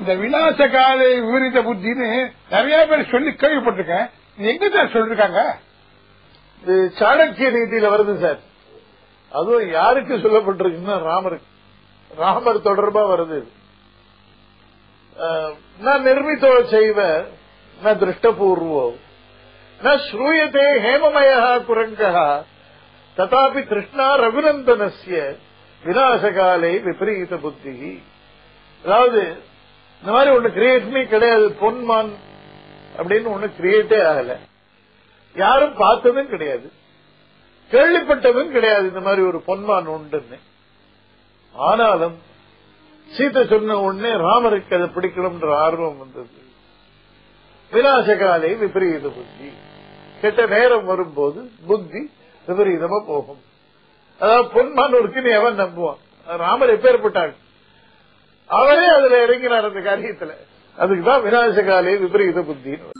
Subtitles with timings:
[0.00, 2.08] இந்த விநாச காலை விபரீத புத்தின்னு
[2.50, 4.06] நிறைய பேர் சொல்லி கேள்விப்பட்டிருக்கேன்.
[4.50, 5.40] எங்க சார் சொல்லிருக்காங்க?
[6.62, 8.38] இது சாணக்கிய நீதியில வருது சார்.
[9.38, 11.48] அதுவும் யாருக்கு சொல்லப்பட்டிருக்குன்னா ராமருக்கு.
[12.16, 13.40] ராமர் தொடர்பா வருது.
[15.80, 17.00] நான் நிர்மித்தோ செய்வ
[17.84, 18.84] ந திருஷ்டபூர்வோ.
[19.82, 21.30] ந ஸ்ரூயத்தே ஹேமமய
[21.68, 22.14] குரங்கா.
[23.16, 25.20] ததாபி கிருஷ்ணா ரகுநந்தனஸ்ய
[25.84, 27.76] விநாசகாலே விபரீத புத்தி.
[28.84, 29.22] அதாவது
[30.00, 31.52] இந்த மாதிரி ஒண்ணு கிரியேஷனே கிடையாது.
[31.52, 32.10] பொன்மான்
[32.96, 34.36] அப்படின்னு ஒண்ணு கிரியேட்டே ஆகல.
[35.34, 36.72] யாரும் பார்த்ததும் கிடையாது.
[37.70, 38.88] கேள்விப்பட்டதும் கிடையாது.
[38.88, 40.38] இந்த மாதிரி ஒரு பொன்மான் உண்டுன்னு.
[41.52, 42.18] ஆனாலும்
[43.10, 46.28] சீதை சொன்ன உடனே ராமருக்கு அதை பிடிக்கணும்ன்ற ஆர்வம் வந்தது.
[47.72, 49.52] விநாசகாலை விபரீத புத்தி.
[50.20, 52.10] கெட்ட நேரம் வரும்போது புத்தி
[52.48, 53.42] விபரீதமா போகும்.
[54.20, 55.98] அதாவது பொன்மான் இருக்குன்னு எவன் நம்புவான்.
[56.26, 57.34] ராமர் எப்பேற்பட்டாங்க
[58.50, 60.30] அவரே அதுல இறங்கினார் அந்த காரியத்துல.
[60.78, 62.99] அதுக்குதான் விநாசகாலே விபரீத புத்தின்னு.